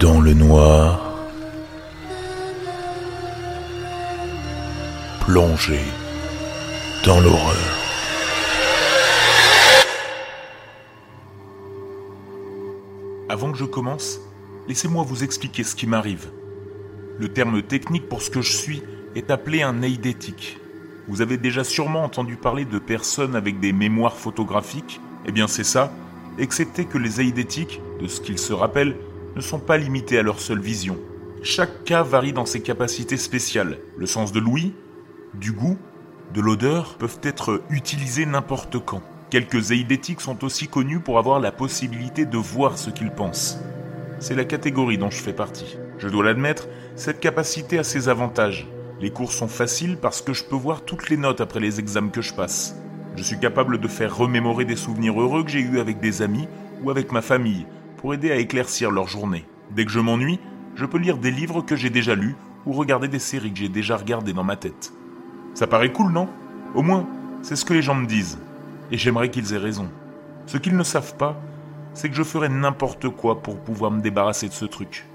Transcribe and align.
dans 0.00 0.20
le 0.20 0.32
noir, 0.32 1.26
plongé 5.20 5.80
dans 7.04 7.18
l'horreur. 7.20 7.56
Avant 13.28 13.50
que 13.50 13.58
je 13.58 13.64
commence, 13.64 14.20
laissez-moi 14.68 15.02
vous 15.02 15.24
expliquer 15.24 15.64
ce 15.64 15.74
qui 15.74 15.88
m'arrive. 15.88 16.30
Le 17.18 17.28
terme 17.28 17.62
technique 17.62 18.08
pour 18.08 18.22
ce 18.22 18.30
que 18.30 18.40
je 18.40 18.52
suis 18.52 18.82
est 19.16 19.32
appelé 19.32 19.62
un 19.62 19.82
eidétique. 19.82 20.58
Vous 21.08 21.22
avez 21.22 21.38
déjà 21.38 21.64
sûrement 21.64 22.04
entendu 22.04 22.36
parler 22.36 22.64
de 22.64 22.78
personnes 22.78 23.34
avec 23.34 23.58
des 23.58 23.72
mémoires 23.72 24.16
photographiques 24.16 25.00
Eh 25.26 25.32
bien 25.32 25.48
c'est 25.48 25.64
ça, 25.64 25.92
excepté 26.38 26.84
que 26.84 26.98
les 26.98 27.20
eidétiques, 27.20 27.80
de 28.00 28.06
ce 28.06 28.20
qu'ils 28.20 28.38
se 28.38 28.52
rappellent, 28.52 28.94
ne 29.38 29.42
sont 29.42 29.60
pas 29.60 29.78
limités 29.78 30.18
à 30.18 30.24
leur 30.24 30.40
seule 30.40 30.58
vision. 30.58 30.98
Chaque 31.44 31.84
cas 31.84 32.02
varie 32.02 32.32
dans 32.32 32.44
ses 32.44 32.60
capacités 32.60 33.16
spéciales. 33.16 33.78
Le 33.96 34.06
sens 34.06 34.32
de 34.32 34.40
l'ouïe, 34.40 34.74
du 35.32 35.52
goût, 35.52 35.78
de 36.34 36.40
l'odeur 36.40 36.96
peuvent 36.98 37.20
être 37.22 37.62
utilisés 37.70 38.26
n'importe 38.26 38.80
quand. 38.84 39.00
Quelques 39.30 39.70
eidétiques 39.70 40.22
sont 40.22 40.42
aussi 40.42 40.66
connus 40.66 40.98
pour 40.98 41.20
avoir 41.20 41.38
la 41.38 41.52
possibilité 41.52 42.26
de 42.26 42.36
voir 42.36 42.78
ce 42.78 42.90
qu'ils 42.90 43.12
pensent. 43.12 43.60
C'est 44.18 44.34
la 44.34 44.44
catégorie 44.44 44.98
dont 44.98 45.10
je 45.10 45.22
fais 45.22 45.32
partie. 45.32 45.78
Je 45.98 46.08
dois 46.08 46.24
l'admettre, 46.24 46.66
cette 46.96 47.20
capacité 47.20 47.78
a 47.78 47.84
ses 47.84 48.08
avantages. 48.08 48.66
Les 49.00 49.10
cours 49.10 49.30
sont 49.30 49.46
faciles 49.46 49.98
parce 49.98 50.20
que 50.20 50.32
je 50.32 50.42
peux 50.42 50.56
voir 50.56 50.84
toutes 50.84 51.10
les 51.10 51.16
notes 51.16 51.40
après 51.40 51.60
les 51.60 51.78
examens 51.78 52.10
que 52.10 52.22
je 52.22 52.34
passe. 52.34 52.74
Je 53.14 53.22
suis 53.22 53.38
capable 53.38 53.78
de 53.78 53.86
faire 53.86 54.16
remémorer 54.16 54.64
des 54.64 54.74
souvenirs 54.74 55.20
heureux 55.20 55.44
que 55.44 55.50
j'ai 55.52 55.60
eus 55.60 55.78
avec 55.78 56.00
des 56.00 56.22
amis 56.22 56.48
ou 56.82 56.90
avec 56.90 57.12
ma 57.12 57.22
famille, 57.22 57.66
pour 57.98 58.14
aider 58.14 58.30
à 58.30 58.36
éclaircir 58.36 58.90
leur 58.90 59.08
journée. 59.08 59.44
Dès 59.72 59.84
que 59.84 59.90
je 59.90 60.00
m'ennuie, 60.00 60.40
je 60.76 60.86
peux 60.86 60.98
lire 60.98 61.18
des 61.18 61.30
livres 61.30 61.60
que 61.60 61.76
j'ai 61.76 61.90
déjà 61.90 62.14
lus 62.14 62.36
ou 62.64 62.72
regarder 62.72 63.08
des 63.08 63.18
séries 63.18 63.52
que 63.52 63.58
j'ai 63.58 63.68
déjà 63.68 63.96
regardées 63.96 64.32
dans 64.32 64.44
ma 64.44 64.56
tête. 64.56 64.92
Ça 65.54 65.66
paraît 65.66 65.92
cool, 65.92 66.12
non? 66.12 66.28
Au 66.74 66.82
moins, 66.82 67.06
c'est 67.42 67.56
ce 67.56 67.64
que 67.64 67.74
les 67.74 67.82
gens 67.82 67.94
me 67.94 68.06
disent. 68.06 68.38
Et 68.90 68.96
j'aimerais 68.96 69.30
qu'ils 69.30 69.52
aient 69.52 69.58
raison. 69.58 69.88
Ce 70.46 70.56
qu'ils 70.56 70.76
ne 70.76 70.82
savent 70.82 71.16
pas, 71.16 71.40
c'est 71.92 72.08
que 72.08 72.14
je 72.14 72.22
ferais 72.22 72.48
n'importe 72.48 73.08
quoi 73.08 73.42
pour 73.42 73.58
pouvoir 73.58 73.90
me 73.90 74.00
débarrasser 74.00 74.48
de 74.48 74.54
ce 74.54 74.64
truc. 74.64 75.06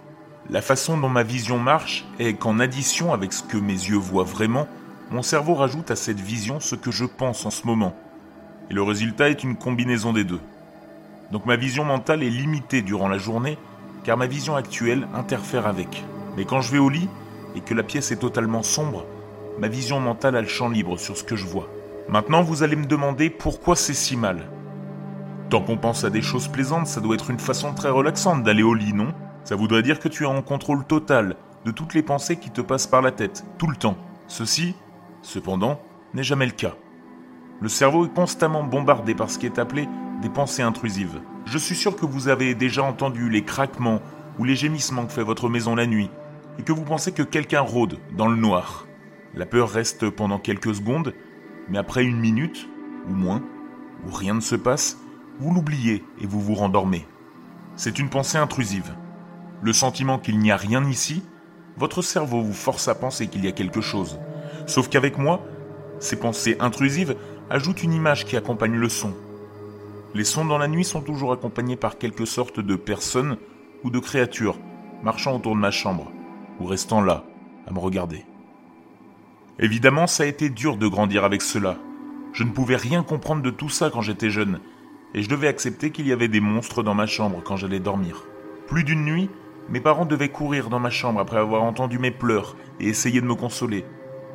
La 0.49 0.61
façon 0.61 0.97
dont 0.97 1.09
ma 1.09 1.23
vision 1.23 1.57
marche 1.57 2.05
est 2.19 2.33
qu'en 2.33 2.59
addition 2.59 3.13
avec 3.13 3.31
ce 3.31 3.43
que 3.43 3.57
mes 3.57 3.71
yeux 3.71 3.97
voient 3.97 4.25
vraiment, 4.25 4.67
mon 5.09 5.21
cerveau 5.21 5.53
rajoute 5.53 5.89
à 5.91 5.95
cette 5.95 6.19
vision 6.19 6.59
ce 6.59 6.75
que 6.75 6.91
je 6.91 7.05
pense 7.05 7.45
en 7.45 7.49
ce 7.49 7.65
moment. 7.65 7.95
Et 8.69 8.73
le 8.73 8.83
résultat 8.83 9.29
est 9.29 9.43
une 9.43 9.55
combinaison 9.55 10.11
des 10.11 10.25
deux. 10.25 10.41
Donc 11.31 11.45
ma 11.45 11.55
vision 11.55 11.85
mentale 11.85 12.23
est 12.23 12.29
limitée 12.29 12.81
durant 12.81 13.07
la 13.07 13.17
journée, 13.17 13.57
car 14.03 14.17
ma 14.17 14.27
vision 14.27 14.55
actuelle 14.55 15.07
interfère 15.13 15.67
avec. 15.67 16.03
Mais 16.35 16.45
quand 16.45 16.61
je 16.61 16.71
vais 16.71 16.79
au 16.79 16.89
lit, 16.89 17.09
et 17.55 17.61
que 17.61 17.73
la 17.73 17.83
pièce 17.83 18.11
est 18.11 18.17
totalement 18.17 18.63
sombre, 18.63 19.05
ma 19.59 19.67
vision 19.67 19.99
mentale 19.99 20.35
a 20.35 20.41
le 20.41 20.47
champ 20.47 20.69
libre 20.69 20.97
sur 20.97 21.17
ce 21.17 21.23
que 21.23 21.35
je 21.35 21.45
vois. 21.45 21.69
Maintenant, 22.09 22.41
vous 22.41 22.63
allez 22.63 22.75
me 22.75 22.85
demander 22.85 23.29
pourquoi 23.29 23.75
c'est 23.75 23.93
si 23.93 24.17
mal. 24.17 24.49
Tant 25.49 25.61
qu'on 25.61 25.77
pense 25.77 26.03
à 26.03 26.09
des 26.09 26.21
choses 26.21 26.47
plaisantes, 26.47 26.87
ça 26.87 26.99
doit 26.99 27.15
être 27.15 27.29
une 27.29 27.39
façon 27.39 27.73
très 27.73 27.89
relaxante 27.89 28.43
d'aller 28.43 28.63
au 28.63 28.73
lit, 28.73 28.93
non? 28.93 29.13
Ça 29.43 29.55
voudrait 29.55 29.83
dire 29.83 29.99
que 29.99 30.09
tu 30.09 30.23
es 30.23 30.27
en 30.27 30.41
contrôle 30.41 30.85
total 30.85 31.35
de 31.65 31.71
toutes 31.71 31.93
les 31.93 32.03
pensées 32.03 32.37
qui 32.37 32.49
te 32.49 32.61
passent 32.61 32.87
par 32.87 33.01
la 33.01 33.11
tête, 33.11 33.45
tout 33.57 33.67
le 33.67 33.75
temps. 33.75 33.97
Ceci, 34.27 34.75
cependant, 35.21 35.79
n'est 36.13 36.23
jamais 36.23 36.45
le 36.45 36.51
cas. 36.51 36.73
Le 37.61 37.69
cerveau 37.69 38.05
est 38.05 38.13
constamment 38.13 38.63
bombardé 38.63 39.15
par 39.15 39.29
ce 39.29 39.37
qui 39.37 39.45
est 39.45 39.59
appelé 39.59 39.87
des 40.23 40.29
pensées 40.29 40.61
intrusives. 40.61 41.21
Je 41.45 41.57
suis 41.57 41.75
sûr 41.75 41.97
que 41.97 42.05
vous 42.05 42.29
avez 42.29 42.55
déjà 42.55 42.81
entendu 42.81 43.29
les 43.29 43.43
craquements 43.43 44.01
ou 44.39 44.45
les 44.45 44.55
gémissements 44.55 45.05
que 45.05 45.11
fait 45.11 45.23
votre 45.23 45.49
maison 45.49 45.75
la 45.75 45.85
nuit, 45.85 46.09
et 46.57 46.63
que 46.63 46.71
vous 46.71 46.85
pensez 46.85 47.11
que 47.11 47.23
quelqu'un 47.23 47.59
rôde 47.59 47.99
dans 48.17 48.29
le 48.29 48.37
noir. 48.37 48.87
La 49.35 49.45
peur 49.45 49.69
reste 49.69 50.09
pendant 50.09 50.39
quelques 50.39 50.75
secondes, 50.75 51.13
mais 51.67 51.77
après 51.77 52.05
une 52.05 52.19
minute, 52.19 52.69
ou 53.09 53.13
moins, 53.13 53.43
où 54.07 54.13
rien 54.13 54.33
ne 54.33 54.39
se 54.39 54.55
passe, 54.55 54.97
vous 55.39 55.53
l'oubliez 55.53 56.05
et 56.21 56.25
vous 56.25 56.39
vous 56.39 56.55
rendormez. 56.55 57.05
C'est 57.75 57.99
une 57.99 58.09
pensée 58.09 58.37
intrusive. 58.37 58.93
Le 59.61 59.73
sentiment 59.73 60.19
qu'il 60.19 60.39
n'y 60.39 60.51
a 60.51 60.57
rien 60.57 60.87
ici, 60.87 61.21
votre 61.75 62.01
cerveau 62.01 62.41
vous 62.41 62.53
force 62.53 62.87
à 62.87 62.95
penser 62.95 63.27
qu'il 63.27 63.43
y 63.43 63.49
a 63.49 63.51
quelque 63.51 63.81
chose. 63.81 64.19
Sauf 64.67 64.87
qu'avec 64.87 65.17
moi, 65.17 65.43
ces 65.99 66.15
pensées 66.15 66.55
intrusives 66.61 67.17
ajoutent 67.49 67.83
une 67.83 67.93
image 67.93 68.23
qui 68.23 68.37
accompagne 68.37 68.75
le 68.75 68.89
son, 68.89 69.13
les 70.13 70.23
sons 70.23 70.45
dans 70.45 70.57
la 70.57 70.67
nuit 70.67 70.83
sont 70.83 71.01
toujours 71.01 71.33
accompagnés 71.33 71.75
par 71.75 71.97
quelque 71.97 72.25
sorte 72.25 72.59
de 72.59 72.75
personnes 72.75 73.37
ou 73.83 73.89
de 73.89 73.99
créatures 73.99 74.57
marchant 75.03 75.35
autour 75.35 75.55
de 75.55 75.59
ma 75.59 75.71
chambre 75.71 76.11
ou 76.59 76.65
restant 76.65 77.01
là 77.01 77.23
à 77.67 77.73
me 77.73 77.79
regarder. 77.79 78.25
Évidemment, 79.59 80.07
ça 80.07 80.23
a 80.23 80.27
été 80.27 80.49
dur 80.49 80.77
de 80.77 80.87
grandir 80.87 81.23
avec 81.23 81.41
cela. 81.41 81.77
Je 82.31 82.43
ne 82.43 82.51
pouvais 82.51 82.75
rien 82.75 83.03
comprendre 83.03 83.41
de 83.41 83.49
tout 83.51 83.69
ça 83.69 83.89
quand 83.91 84.01
j'étais 84.01 84.29
jeune, 84.29 84.59
et 85.13 85.21
je 85.21 85.29
devais 85.29 85.47
accepter 85.47 85.91
qu'il 85.91 86.07
y 86.07 86.11
avait 86.11 86.27
des 86.27 86.39
monstres 86.39 86.81
dans 86.81 86.95
ma 86.95 87.05
chambre 87.05 87.41
quand 87.43 87.57
j'allais 87.57 87.79
dormir. 87.79 88.25
Plus 88.67 88.83
d'une 88.83 89.05
nuit, 89.05 89.29
mes 89.69 89.79
parents 89.79 90.05
devaient 90.05 90.29
courir 90.29 90.69
dans 90.69 90.79
ma 90.79 90.89
chambre 90.89 91.19
après 91.19 91.37
avoir 91.37 91.63
entendu 91.63 91.99
mes 91.99 92.11
pleurs 92.11 92.55
et 92.79 92.87
essayer 92.87 93.21
de 93.21 93.27
me 93.27 93.35
consoler, 93.35 93.85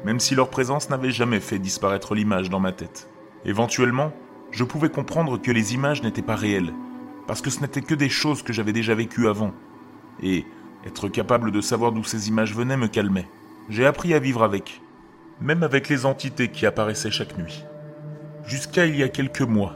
même 0.05 0.21
si 0.21 0.35
leur 0.35 0.51
présence 0.51 0.91
n'avait 0.91 1.11
jamais 1.11 1.41
fait 1.41 1.59
disparaître 1.59 2.15
l'image 2.15 2.51
dans 2.51 2.61
ma 2.61 2.73
tête. 2.73 3.11
Éventuellement, 3.45 4.13
je 4.51 4.65
pouvais 4.65 4.89
comprendre 4.89 5.41
que 5.41 5.51
les 5.51 5.75
images 5.75 6.03
n'étaient 6.03 6.23
pas 6.23 6.37
réelles, 6.37 6.73
parce 7.27 7.43
que 7.43 7.51
ce 7.51 7.61
n'étaient 7.61 7.83
que 7.83 7.95
des 7.95 8.09
choses 8.09 8.43
que 8.43 8.53
j'avais 8.53 8.73
déjà 8.73 8.95
vécues 8.95 9.29
avant. 9.29 9.53
Et 10.23 10.47
être 10.87 11.09
capable 11.09 11.53
de 11.53 11.61
savoir 11.61 11.93
d'où 11.93 12.05
ces 12.05 12.29
images 12.29 12.55
venaient 12.55 12.77
me 12.77 12.89
calmait. 12.89 13.29
J'ai 13.69 13.87
appris 13.87 14.15
à 14.15 14.19
vivre 14.19 14.43
avec, 14.43 14.81
même 15.41 15.63
avec 15.63 15.89
les 15.89 16.07
entités 16.07 16.49
qui 16.49 16.67
apparaissaient 16.67 17.11
chaque 17.11 17.37
nuit. 17.37 17.65
Jusqu'à 18.47 18.87
il 18.87 18.97
y 18.97 19.03
a 19.03 19.09
quelques 19.09 19.43
mois. 19.43 19.75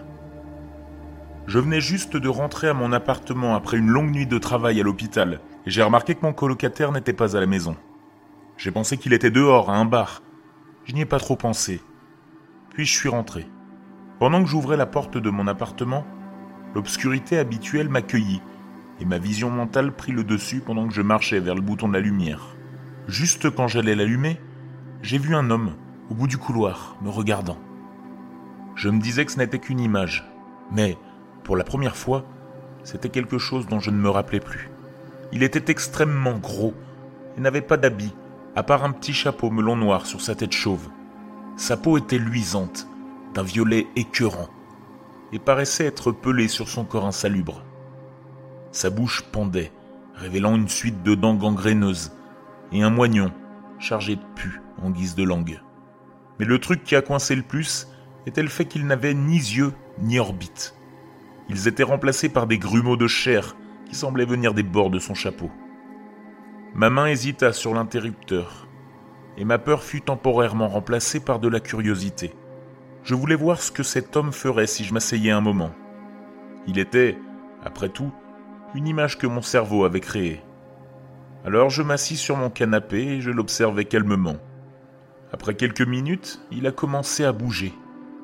Je 1.46 1.58
venais 1.58 1.80
juste 1.80 2.16
de 2.16 2.28
rentrer 2.28 2.68
à 2.68 2.74
mon 2.74 2.92
appartement 2.92 3.54
après 3.54 3.76
une 3.76 3.90
longue 3.90 4.12
nuit 4.12 4.26
de 4.26 4.38
travail 4.38 4.80
à 4.80 4.84
l'hôpital, 4.84 5.40
et 5.66 5.70
j'ai 5.70 5.82
remarqué 5.82 6.14
que 6.14 6.24
mon 6.24 6.32
colocataire 6.32 6.92
n'était 6.92 7.12
pas 7.12 7.36
à 7.36 7.40
la 7.40 7.46
maison. 7.46 7.76
J'ai 8.56 8.70
pensé 8.70 8.96
qu'il 8.96 9.12
était 9.12 9.30
dehors, 9.30 9.70
à 9.70 9.76
un 9.76 9.84
bar. 9.84 10.22
Je 10.84 10.94
n'y 10.94 11.00
ai 11.00 11.06
pas 11.06 11.18
trop 11.18 11.36
pensé. 11.36 11.80
Puis 12.70 12.86
je 12.86 12.92
suis 12.96 13.08
rentré. 13.08 13.46
Pendant 14.22 14.44
que 14.44 14.48
j'ouvrais 14.48 14.76
la 14.76 14.86
porte 14.86 15.18
de 15.18 15.30
mon 15.30 15.48
appartement, 15.48 16.06
l'obscurité 16.76 17.38
habituelle 17.38 17.88
m'accueillit, 17.88 18.40
et 19.00 19.04
ma 19.04 19.18
vision 19.18 19.50
mentale 19.50 19.90
prit 19.90 20.12
le 20.12 20.22
dessus 20.22 20.60
pendant 20.60 20.86
que 20.86 20.94
je 20.94 21.02
marchais 21.02 21.40
vers 21.40 21.56
le 21.56 21.60
bouton 21.60 21.88
de 21.88 21.94
la 21.94 21.98
lumière. 21.98 22.54
Juste 23.08 23.50
quand 23.50 23.66
j'allais 23.66 23.96
l'allumer, 23.96 24.40
j'ai 25.02 25.18
vu 25.18 25.34
un 25.34 25.50
homme, 25.50 25.72
au 26.08 26.14
bout 26.14 26.28
du 26.28 26.38
couloir, 26.38 26.94
me 27.02 27.10
regardant. 27.10 27.58
Je 28.76 28.90
me 28.90 29.00
disais 29.00 29.24
que 29.24 29.32
ce 29.32 29.38
n'était 29.38 29.58
qu'une 29.58 29.80
image, 29.80 30.24
mais, 30.70 30.96
pour 31.42 31.56
la 31.56 31.64
première 31.64 31.96
fois, 31.96 32.24
c'était 32.84 33.08
quelque 33.08 33.38
chose 33.38 33.66
dont 33.66 33.80
je 33.80 33.90
ne 33.90 33.98
me 33.98 34.08
rappelais 34.08 34.38
plus. 34.38 34.70
Il 35.32 35.42
était 35.42 35.68
extrêmement 35.68 36.38
gros 36.38 36.74
et 37.36 37.40
n'avait 37.40 37.60
pas 37.60 37.76
d'habit, 37.76 38.14
à 38.54 38.62
part 38.62 38.84
un 38.84 38.92
petit 38.92 39.14
chapeau 39.14 39.50
melon 39.50 39.74
noir 39.74 40.06
sur 40.06 40.20
sa 40.20 40.36
tête 40.36 40.52
chauve. 40.52 40.90
Sa 41.56 41.76
peau 41.76 41.98
était 41.98 42.18
luisante, 42.18 42.86
d'un 43.34 43.42
violet 43.42 43.86
écœurant, 43.96 44.48
et 45.32 45.38
paraissait 45.38 45.86
être 45.86 46.12
pelé 46.12 46.48
sur 46.48 46.68
son 46.68 46.84
corps 46.84 47.06
insalubre. 47.06 47.64
Sa 48.70 48.90
bouche 48.90 49.22
pendait, 49.32 49.72
révélant 50.14 50.54
une 50.54 50.68
suite 50.68 51.02
de 51.02 51.14
dents 51.14 51.34
gangréneuses, 51.34 52.12
et 52.72 52.82
un 52.82 52.90
moignon 52.90 53.32
chargé 53.78 54.16
de 54.16 54.24
pu 54.34 54.60
en 54.82 54.90
guise 54.90 55.14
de 55.14 55.24
langue. 55.24 55.60
Mais 56.38 56.44
le 56.44 56.58
truc 56.58 56.84
qui 56.84 56.96
a 56.96 57.02
coincé 57.02 57.34
le 57.34 57.42
plus 57.42 57.88
était 58.26 58.42
le 58.42 58.48
fait 58.48 58.64
qu'il 58.64 58.86
n'avait 58.86 59.14
ni 59.14 59.36
yeux 59.36 59.72
ni 59.98 60.18
orbite. 60.18 60.74
Ils 61.48 61.68
étaient 61.68 61.82
remplacés 61.82 62.28
par 62.28 62.46
des 62.46 62.58
grumeaux 62.58 62.96
de 62.96 63.06
chair 63.06 63.56
qui 63.86 63.94
semblaient 63.94 64.24
venir 64.24 64.54
des 64.54 64.62
bords 64.62 64.90
de 64.90 64.98
son 64.98 65.14
chapeau. 65.14 65.50
Ma 66.74 66.88
main 66.88 67.06
hésita 67.06 67.52
sur 67.52 67.74
l'interrupteur, 67.74 68.66
et 69.36 69.44
ma 69.44 69.58
peur 69.58 69.82
fut 69.82 70.00
temporairement 70.00 70.68
remplacée 70.68 71.20
par 71.20 71.38
de 71.38 71.48
la 71.48 71.60
curiosité. 71.60 72.32
Je 73.04 73.16
voulais 73.16 73.34
voir 73.34 73.60
ce 73.60 73.72
que 73.72 73.82
cet 73.82 74.16
homme 74.16 74.32
ferait 74.32 74.68
si 74.68 74.84
je 74.84 74.94
m'asseyais 74.94 75.32
un 75.32 75.40
moment. 75.40 75.74
Il 76.68 76.78
était, 76.78 77.18
après 77.64 77.88
tout, 77.88 78.12
une 78.76 78.86
image 78.86 79.18
que 79.18 79.26
mon 79.26 79.42
cerveau 79.42 79.84
avait 79.84 80.00
créée. 80.00 80.40
Alors 81.44 81.68
je 81.68 81.82
m'assis 81.82 82.16
sur 82.16 82.36
mon 82.36 82.48
canapé 82.48 83.02
et 83.02 83.20
je 83.20 83.32
l'observais 83.32 83.86
calmement. 83.86 84.36
Après 85.32 85.54
quelques 85.54 85.86
minutes, 85.86 86.40
il 86.52 86.66
a 86.68 86.72
commencé 86.72 87.24
à 87.24 87.32
bouger. 87.32 87.74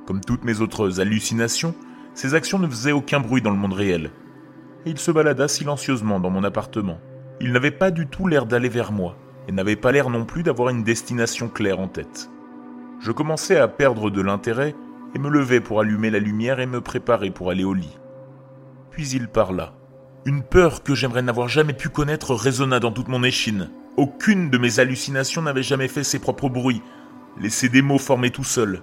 Comme 0.06 0.20
toutes 0.20 0.44
mes 0.44 0.60
autres 0.60 1.00
hallucinations, 1.00 1.74
ses 2.14 2.34
actions 2.34 2.60
ne 2.60 2.68
faisaient 2.68 2.92
aucun 2.92 3.18
bruit 3.18 3.42
dans 3.42 3.50
le 3.50 3.56
monde 3.56 3.72
réel. 3.72 4.12
Et 4.86 4.90
il 4.90 4.98
se 4.98 5.10
balada 5.10 5.48
silencieusement 5.48 6.20
dans 6.20 6.30
mon 6.30 6.44
appartement. 6.44 7.00
Il 7.40 7.52
n'avait 7.52 7.72
pas 7.72 7.90
du 7.90 8.06
tout 8.06 8.28
l'air 8.28 8.46
d'aller 8.46 8.68
vers 8.68 8.92
moi, 8.92 9.16
et 9.48 9.52
n'avait 9.52 9.76
pas 9.76 9.90
l'air 9.90 10.08
non 10.08 10.24
plus 10.24 10.44
d'avoir 10.44 10.68
une 10.68 10.84
destination 10.84 11.48
claire 11.48 11.80
en 11.80 11.88
tête. 11.88 12.30
Je 13.00 13.12
commençais 13.12 13.56
à 13.56 13.68
perdre 13.68 14.10
de 14.10 14.20
l'intérêt 14.20 14.74
et 15.14 15.18
me 15.18 15.28
levai 15.28 15.60
pour 15.60 15.80
allumer 15.80 16.10
la 16.10 16.18
lumière 16.18 16.60
et 16.60 16.66
me 16.66 16.80
préparer 16.80 17.30
pour 17.30 17.50
aller 17.50 17.64
au 17.64 17.74
lit. 17.74 17.98
Puis 18.90 19.08
il 19.10 19.28
parla. 19.28 19.72
Une 20.24 20.42
peur 20.42 20.82
que 20.82 20.94
j'aimerais 20.94 21.22
n'avoir 21.22 21.48
jamais 21.48 21.72
pu 21.72 21.88
connaître 21.88 22.34
résonna 22.34 22.80
dans 22.80 22.92
toute 22.92 23.08
mon 23.08 23.22
échine. 23.22 23.70
Aucune 23.96 24.50
de 24.50 24.58
mes 24.58 24.80
hallucinations 24.80 25.42
n'avait 25.42 25.62
jamais 25.62 25.88
fait 25.88 26.04
ses 26.04 26.18
propres 26.18 26.48
bruits, 26.48 26.82
laissé 27.40 27.68
des 27.68 27.82
mots 27.82 27.98
formés 27.98 28.30
tout 28.30 28.44
seuls. 28.44 28.82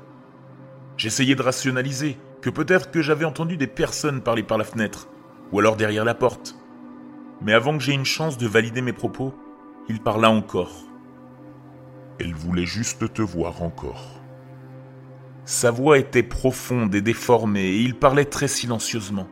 J'essayais 0.97 1.35
de 1.35 1.41
rationaliser, 1.41 2.17
que 2.41 2.49
peut-être 2.49 2.91
que 2.91 3.01
j'avais 3.01 3.25
entendu 3.25 3.57
des 3.57 3.67
personnes 3.67 4.21
parler 4.21 4.43
par 4.43 4.57
la 4.57 4.63
fenêtre, 4.63 5.09
ou 5.51 5.59
alors 5.59 5.75
derrière 5.75 6.05
la 6.05 6.15
porte. 6.15 6.55
Mais 7.41 7.53
avant 7.53 7.77
que 7.77 7.83
j'aie 7.83 7.93
une 7.93 8.05
chance 8.05 8.37
de 8.37 8.47
valider 8.47 8.81
mes 8.81 8.93
propos, 8.93 9.35
il 9.89 9.99
parla 9.99 10.29
encore. 10.29 10.85
Elle 12.19 12.33
voulait 12.33 12.65
juste 12.65 13.13
te 13.13 13.21
voir 13.21 13.61
encore. 13.61 14.21
Sa 15.43 15.69
voix 15.69 15.99
était 15.99 16.23
profonde 16.23 16.95
et 16.95 17.01
déformée, 17.01 17.65
et 17.65 17.81
il 17.81 17.95
parlait 17.95 18.25
très 18.25 18.47
silencieusement, 18.47 19.27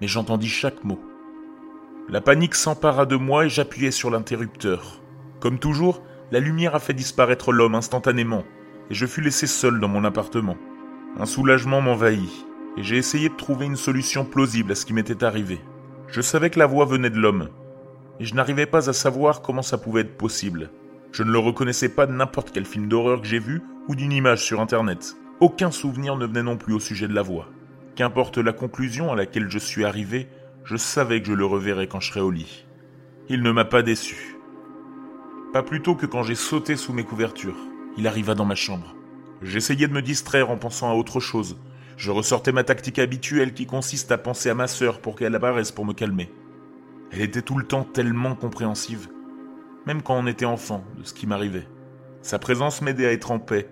mais 0.00 0.06
j'entendis 0.06 0.48
chaque 0.48 0.84
mot. 0.84 1.00
La 2.08 2.20
panique 2.20 2.54
s'empara 2.54 3.06
de 3.06 3.16
moi 3.16 3.46
et 3.46 3.48
j'appuyai 3.48 3.90
sur 3.90 4.10
l'interrupteur. 4.10 5.00
Comme 5.40 5.58
toujours, 5.58 6.02
la 6.30 6.38
lumière 6.38 6.74
a 6.74 6.78
fait 6.78 6.92
disparaître 6.92 7.52
l'homme 7.52 7.74
instantanément, 7.74 8.44
et 8.90 8.94
je 8.94 9.06
fus 9.06 9.22
laissé 9.22 9.46
seul 9.46 9.80
dans 9.80 9.88
mon 9.88 10.04
appartement. 10.04 10.56
Un 11.18 11.26
soulagement 11.26 11.80
m'envahit, 11.80 12.46
et 12.76 12.82
j'ai 12.82 12.98
essayé 12.98 13.30
de 13.30 13.34
trouver 13.34 13.64
une 13.64 13.76
solution 13.76 14.26
plausible 14.26 14.72
à 14.72 14.74
ce 14.74 14.84
qui 14.84 14.92
m'était 14.92 15.24
arrivé. 15.24 15.58
Je 16.06 16.20
savais 16.20 16.50
que 16.50 16.58
la 16.58 16.66
voix 16.66 16.84
venait 16.84 17.10
de 17.10 17.18
l'homme, 17.18 17.48
et 18.20 18.26
je 18.26 18.34
n'arrivais 18.34 18.66
pas 18.66 18.90
à 18.90 18.92
savoir 18.92 19.40
comment 19.40 19.62
ça 19.62 19.78
pouvait 19.78 20.02
être 20.02 20.18
possible. 20.18 20.70
Je 21.12 21.22
ne 21.22 21.30
le 21.30 21.38
reconnaissais 21.38 21.88
pas 21.88 22.06
de 22.06 22.12
n'importe 22.12 22.50
quel 22.52 22.66
film 22.66 22.88
d'horreur 22.88 23.20
que 23.20 23.26
j'ai 23.26 23.38
vu 23.38 23.62
ou 23.88 23.94
d'une 23.94 24.12
image 24.12 24.44
sur 24.44 24.60
Internet. 24.60 25.16
Aucun 25.40 25.70
souvenir 25.70 26.16
ne 26.16 26.26
venait 26.26 26.42
non 26.42 26.56
plus 26.56 26.74
au 26.74 26.80
sujet 26.80 27.08
de 27.08 27.14
la 27.14 27.22
voix. 27.22 27.48
Qu'importe 27.94 28.38
la 28.38 28.52
conclusion 28.52 29.12
à 29.12 29.16
laquelle 29.16 29.50
je 29.50 29.58
suis 29.58 29.84
arrivé, 29.84 30.28
je 30.64 30.76
savais 30.76 31.20
que 31.20 31.28
je 31.28 31.32
le 31.32 31.46
reverrais 31.46 31.86
quand 31.86 32.00
je 32.00 32.08
serais 32.08 32.20
au 32.20 32.30
lit. 32.30 32.66
Il 33.28 33.42
ne 33.42 33.50
m'a 33.50 33.64
pas 33.64 33.82
déçu. 33.82 34.36
Pas 35.52 35.62
plus 35.62 35.82
tôt 35.82 35.94
que 35.94 36.06
quand 36.06 36.22
j'ai 36.22 36.34
sauté 36.34 36.76
sous 36.76 36.92
mes 36.92 37.04
couvertures. 37.04 37.56
Il 37.96 38.06
arriva 38.06 38.34
dans 38.34 38.44
ma 38.44 38.54
chambre. 38.54 38.94
J'essayais 39.42 39.88
de 39.88 39.92
me 39.92 40.02
distraire 40.02 40.50
en 40.50 40.56
pensant 40.56 40.90
à 40.90 40.94
autre 40.94 41.20
chose. 41.20 41.58
Je 41.96 42.10
ressortais 42.10 42.52
ma 42.52 42.64
tactique 42.64 42.98
habituelle 42.98 43.54
qui 43.54 43.66
consiste 43.66 44.12
à 44.12 44.18
penser 44.18 44.50
à 44.50 44.54
ma 44.54 44.66
sœur 44.66 45.00
pour 45.00 45.16
qu'elle 45.16 45.34
apparaisse 45.34 45.72
pour 45.72 45.86
me 45.86 45.94
calmer. 45.94 46.30
Elle 47.10 47.22
était 47.22 47.42
tout 47.42 47.56
le 47.56 47.66
temps 47.66 47.84
tellement 47.84 48.34
compréhensive, 48.34 49.08
même 49.86 50.02
quand 50.02 50.16
on 50.16 50.26
était 50.26 50.44
enfant, 50.44 50.84
de 50.98 51.04
ce 51.04 51.14
qui 51.14 51.26
m'arrivait. 51.26 51.68
Sa 52.22 52.38
présence 52.38 52.82
m'aidait 52.82 53.06
à 53.06 53.12
être 53.12 53.30
en 53.30 53.38
paix 53.38 53.68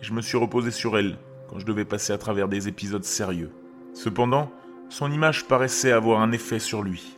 je 0.00 0.12
me 0.12 0.20
suis 0.20 0.36
reposé 0.36 0.70
sur 0.70 0.98
elle 0.98 1.18
quand 1.48 1.58
je 1.58 1.66
devais 1.66 1.84
passer 1.84 2.12
à 2.12 2.18
travers 2.18 2.48
des 2.48 2.68
épisodes 2.68 3.04
sérieux. 3.04 3.50
Cependant, 3.94 4.50
son 4.88 5.10
image 5.10 5.46
paraissait 5.46 5.92
avoir 5.92 6.20
un 6.20 6.32
effet 6.32 6.58
sur 6.58 6.82
lui. 6.82 7.16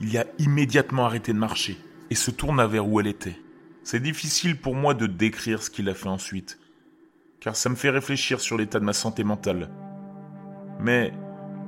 Il 0.00 0.16
a 0.18 0.26
immédiatement 0.38 1.04
arrêté 1.04 1.32
de 1.32 1.38
marcher 1.38 1.78
et 2.10 2.14
se 2.14 2.30
tourna 2.30 2.66
vers 2.66 2.88
où 2.88 2.98
elle 2.98 3.06
était. 3.06 3.38
C'est 3.84 4.00
difficile 4.02 4.60
pour 4.60 4.74
moi 4.74 4.94
de 4.94 5.06
décrire 5.06 5.62
ce 5.62 5.70
qu'il 5.70 5.88
a 5.88 5.94
fait 5.94 6.08
ensuite, 6.08 6.58
car 7.40 7.56
ça 7.56 7.68
me 7.68 7.74
fait 7.74 7.90
réfléchir 7.90 8.40
sur 8.40 8.56
l'état 8.56 8.80
de 8.80 8.84
ma 8.84 8.92
santé 8.92 9.22
mentale. 9.24 9.70
Mais 10.80 11.12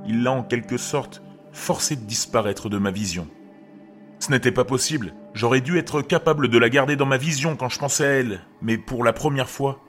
il 0.07 0.23
l'a 0.23 0.33
en 0.33 0.43
quelque 0.43 0.79
sorte 0.79 1.23
forcé 1.53 1.97
de 1.97 2.03
disparaître 2.03 2.69
de 2.69 2.79
ma 2.79 2.91
vision. 2.91 3.29
Ce 4.25 4.31
n'était 4.31 4.53
pas 4.53 4.65
possible. 4.65 5.13
J'aurais 5.35 5.61
dû 5.61 5.77
être 5.77 6.01
capable 6.01 6.49
de 6.49 6.57
la 6.57 6.71
garder 6.71 6.97
dans 6.97 7.05
ma 7.05 7.19
vision 7.19 7.57
quand 7.57 7.69
je 7.69 7.79
pensais 7.79 8.07
à 8.07 8.11
elle, 8.13 8.41
mais 8.63 8.79
pour 8.79 9.05
la 9.05 9.13
première 9.13 9.51
fois, 9.51 9.85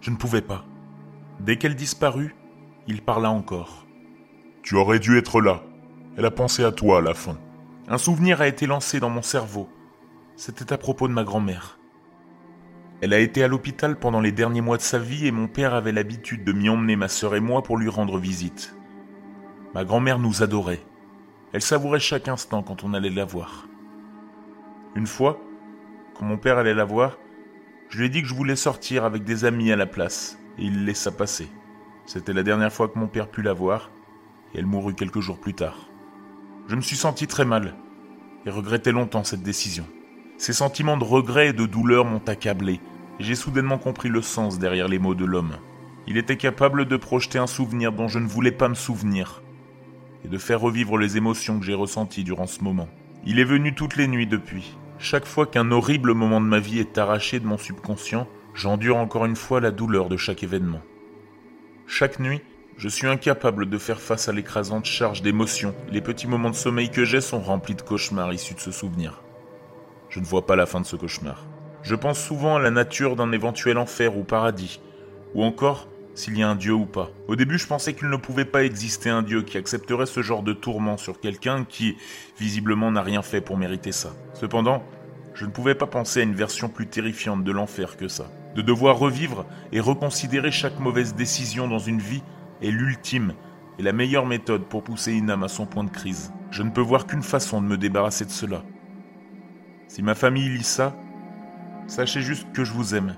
je 0.00 0.10
ne 0.10 0.16
pouvais 0.16 0.40
pas. 0.40 0.64
Dès 1.40 1.58
qu'elle 1.58 1.74
disparut, 1.74 2.34
il 2.86 3.02
parla 3.02 3.30
encore. 3.30 3.86
Tu 4.62 4.76
aurais 4.76 4.98
dû 4.98 5.18
être 5.18 5.42
là. 5.42 5.62
Elle 6.16 6.24
a 6.24 6.30
pensé 6.30 6.64
à 6.64 6.72
toi 6.72 7.00
à 7.00 7.00
la 7.02 7.12
fin. 7.12 7.36
Un 7.86 7.98
souvenir 7.98 8.40
a 8.40 8.48
été 8.48 8.66
lancé 8.66 8.98
dans 8.98 9.10
mon 9.10 9.20
cerveau. 9.20 9.68
C'était 10.36 10.72
à 10.72 10.78
propos 10.78 11.06
de 11.06 11.12
ma 11.12 11.24
grand-mère. 11.24 11.78
Elle 13.02 13.12
a 13.12 13.18
été 13.18 13.44
à 13.44 13.48
l'hôpital 13.48 13.98
pendant 13.98 14.20
les 14.22 14.32
derniers 14.32 14.62
mois 14.62 14.78
de 14.78 14.82
sa 14.82 14.98
vie 14.98 15.26
et 15.26 15.32
mon 15.32 15.48
père 15.48 15.74
avait 15.74 15.92
l'habitude 15.92 16.44
de 16.44 16.52
m'y 16.52 16.70
emmener 16.70 16.96
ma 16.96 17.08
sœur 17.08 17.34
et 17.34 17.40
moi 17.40 17.62
pour 17.62 17.76
lui 17.76 17.90
rendre 17.90 18.16
visite. 18.16 18.74
Ma 19.74 19.84
grand-mère 19.84 20.18
nous 20.18 20.42
adorait. 20.42 20.80
Elle 21.52 21.62
savourait 21.62 22.00
chaque 22.00 22.28
instant 22.28 22.62
quand 22.62 22.84
on 22.84 22.94
allait 22.94 23.10
la 23.10 23.24
voir. 23.24 23.66
Une 24.94 25.06
fois, 25.06 25.38
quand 26.14 26.24
mon 26.24 26.38
père 26.38 26.58
allait 26.58 26.74
la 26.74 26.84
voir, 26.84 27.18
je 27.88 27.98
lui 27.98 28.06
ai 28.06 28.08
dit 28.08 28.22
que 28.22 28.28
je 28.28 28.34
voulais 28.34 28.56
sortir 28.56 29.04
avec 29.04 29.24
des 29.24 29.44
amis 29.44 29.70
à 29.70 29.76
la 29.76 29.86
place, 29.86 30.38
et 30.58 30.64
il 30.64 30.84
laissa 30.84 31.12
passer. 31.12 31.48
C'était 32.04 32.32
la 32.32 32.42
dernière 32.42 32.72
fois 32.72 32.88
que 32.88 32.98
mon 32.98 33.06
père 33.06 33.28
put 33.28 33.42
la 33.42 33.52
voir, 33.52 33.90
et 34.54 34.58
elle 34.58 34.66
mourut 34.66 34.94
quelques 34.94 35.20
jours 35.20 35.38
plus 35.38 35.54
tard. 35.54 35.88
Je 36.68 36.74
me 36.74 36.80
suis 36.80 36.96
senti 36.96 37.26
très 37.26 37.44
mal, 37.44 37.74
et 38.44 38.50
regrettais 38.50 38.92
longtemps 38.92 39.24
cette 39.24 39.42
décision. 39.42 39.86
Ces 40.38 40.52
sentiments 40.52 40.96
de 40.96 41.04
regret 41.04 41.48
et 41.48 41.52
de 41.52 41.66
douleur 41.66 42.04
m'ont 42.04 42.22
accablé, 42.26 42.80
et 43.18 43.24
j'ai 43.24 43.34
soudainement 43.34 43.78
compris 43.78 44.08
le 44.08 44.20
sens 44.20 44.58
derrière 44.58 44.88
les 44.88 44.98
mots 44.98 45.14
de 45.14 45.24
l'homme. 45.24 45.56
Il 46.06 46.16
était 46.16 46.36
capable 46.36 46.86
de 46.86 46.96
projeter 46.96 47.38
un 47.38 47.46
souvenir 47.46 47.92
dont 47.92 48.08
je 48.08 48.18
ne 48.18 48.28
voulais 48.28 48.52
pas 48.52 48.68
me 48.68 48.74
souvenir, 48.74 49.42
et 50.24 50.28
de 50.28 50.38
faire 50.38 50.60
revivre 50.60 50.98
les 50.98 51.16
émotions 51.16 51.58
que 51.58 51.64
j'ai 51.64 51.74
ressenties 51.74 52.24
durant 52.24 52.46
ce 52.46 52.62
moment. 52.62 52.88
Il 53.24 53.38
est 53.38 53.44
venu 53.44 53.74
toutes 53.74 53.96
les 53.96 54.08
nuits 54.08 54.26
depuis, 54.26 54.76
chaque 54.98 55.26
fois 55.26 55.44
qu'un 55.46 55.70
horrible 55.72 56.14
moment 56.14 56.40
de 56.40 56.46
ma 56.46 56.58
vie 56.58 56.78
est 56.78 56.96
arraché 56.96 57.38
de 57.38 57.46
mon 57.46 57.58
subconscient, 57.58 58.26
j'endure 58.54 58.96
encore 58.96 59.26
une 59.26 59.36
fois 59.36 59.60
la 59.60 59.70
douleur 59.70 60.08
de 60.08 60.16
chaque 60.16 60.42
événement. 60.42 60.80
Chaque 61.86 62.18
nuit, 62.18 62.40
je 62.78 62.88
suis 62.88 63.06
incapable 63.06 63.68
de 63.68 63.78
faire 63.78 64.00
face 64.00 64.28
à 64.28 64.32
l'écrasante 64.32 64.86
charge 64.86 65.20
d'émotions. 65.20 65.74
Les 65.90 66.00
petits 66.00 66.26
moments 66.26 66.50
de 66.50 66.54
sommeil 66.54 66.90
que 66.90 67.04
j'ai 67.04 67.20
sont 67.20 67.40
remplis 67.40 67.74
de 67.74 67.82
cauchemars 67.82 68.32
issus 68.32 68.54
de 68.54 68.60
ce 68.60 68.70
souvenir. 68.70 69.22
Je 70.08 70.18
ne 70.18 70.24
vois 70.24 70.46
pas 70.46 70.56
la 70.56 70.66
fin 70.66 70.80
de 70.80 70.86
ce 70.86 70.96
cauchemar. 70.96 71.46
Je 71.82 71.94
pense 71.94 72.18
souvent 72.18 72.56
à 72.56 72.60
la 72.60 72.70
nature 72.70 73.16
d'un 73.16 73.32
éventuel 73.32 73.76
enfer 73.76 74.16
ou 74.16 74.24
paradis, 74.24 74.80
ou 75.34 75.44
encore 75.44 75.88
s'il 76.16 76.36
y 76.36 76.42
a 76.42 76.48
un 76.48 76.56
Dieu 76.56 76.72
ou 76.72 76.86
pas. 76.86 77.10
Au 77.28 77.36
début, 77.36 77.58
je 77.58 77.66
pensais 77.66 77.94
qu'il 77.94 78.08
ne 78.08 78.16
pouvait 78.16 78.46
pas 78.46 78.64
exister 78.64 79.10
un 79.10 79.22
Dieu 79.22 79.42
qui 79.42 79.58
accepterait 79.58 80.06
ce 80.06 80.22
genre 80.22 80.42
de 80.42 80.54
tourment 80.54 80.96
sur 80.96 81.20
quelqu'un 81.20 81.64
qui, 81.64 81.96
visiblement, 82.40 82.90
n'a 82.90 83.02
rien 83.02 83.22
fait 83.22 83.40
pour 83.40 83.58
mériter 83.58 83.92
ça. 83.92 84.12
Cependant, 84.32 84.82
je 85.34 85.44
ne 85.44 85.50
pouvais 85.50 85.74
pas 85.74 85.86
penser 85.86 86.20
à 86.20 86.22
une 86.22 86.34
version 86.34 86.68
plus 86.68 86.86
terrifiante 86.86 87.44
de 87.44 87.52
l'enfer 87.52 87.96
que 87.98 88.08
ça. 88.08 88.30
De 88.54 88.62
devoir 88.62 88.98
revivre 88.98 89.44
et 89.70 89.80
reconsidérer 89.80 90.50
chaque 90.50 90.80
mauvaise 90.80 91.14
décision 91.14 91.68
dans 91.68 91.78
une 91.78 92.00
vie 92.00 92.22
est 92.62 92.70
l'ultime 92.70 93.34
et 93.78 93.82
la 93.82 93.92
meilleure 93.92 94.24
méthode 94.24 94.64
pour 94.64 94.82
pousser 94.82 95.12
une 95.12 95.30
âme 95.30 95.42
à 95.42 95.48
son 95.48 95.66
point 95.66 95.84
de 95.84 95.90
crise. 95.90 96.32
Je 96.50 96.62
ne 96.62 96.70
peux 96.70 96.80
voir 96.80 97.06
qu'une 97.06 97.22
façon 97.22 97.60
de 97.60 97.66
me 97.66 97.76
débarrasser 97.76 98.24
de 98.24 98.30
cela. 98.30 98.62
Si 99.88 100.02
ma 100.02 100.14
famille 100.14 100.48
lit 100.48 100.62
ça, 100.62 100.96
sachez 101.86 102.22
juste 102.22 102.50
que 102.54 102.64
je 102.64 102.72
vous 102.72 102.94
aime 102.94 103.16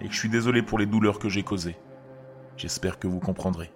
et 0.00 0.08
que 0.08 0.12
je 0.12 0.18
suis 0.18 0.28
désolé 0.28 0.62
pour 0.62 0.80
les 0.80 0.86
douleurs 0.86 1.20
que 1.20 1.28
j'ai 1.28 1.44
causées. 1.44 1.76
J'espère 2.56 2.98
que 2.98 3.06
vous 3.06 3.20
comprendrez. 3.20 3.70